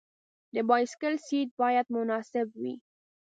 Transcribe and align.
د 0.53 0.55
بایسکل 0.69 1.13
سیټ 1.25 1.49
باید 1.61 1.85
مناسب 1.95 2.47
وي. 2.61 2.75